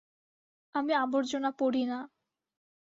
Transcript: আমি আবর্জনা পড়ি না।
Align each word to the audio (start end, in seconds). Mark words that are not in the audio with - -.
আমি 0.75 0.93
আবর্জনা 1.03 1.49
পড়ি 1.59 1.83
না। 1.85 1.99